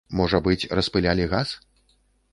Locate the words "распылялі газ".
0.79-1.55